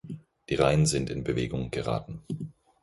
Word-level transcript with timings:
Die 0.49 0.55
Reihen 0.55 0.87
sind 0.87 1.11
in 1.11 1.23
Bewegung 1.23 1.69
geraten. 1.69 2.23